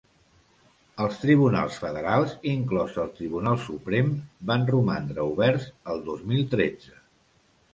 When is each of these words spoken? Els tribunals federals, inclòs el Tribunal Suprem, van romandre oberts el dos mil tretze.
Els 1.03 1.19
tribunals 1.23 1.75
federals, 1.83 2.33
inclòs 2.53 2.97
el 3.03 3.11
Tribunal 3.19 3.59
Suprem, 3.67 4.09
van 4.53 4.67
romandre 4.73 5.27
oberts 5.35 5.69
el 5.95 6.03
dos 6.09 6.25
mil 6.33 6.43
tretze. 6.57 6.99